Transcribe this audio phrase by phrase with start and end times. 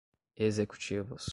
[0.37, 1.29] executivos